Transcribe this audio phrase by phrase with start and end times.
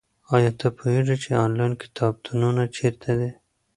[0.33, 3.29] ایا ته پوهېږې چې انلاین کتابتونونه چیرته دي؟